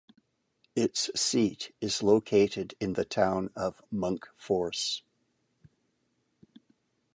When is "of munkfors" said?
3.55-5.03